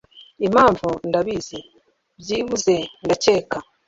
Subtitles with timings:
[0.45, 1.59] Impamvu ndabizi
[2.19, 3.57] byibuze ndakeka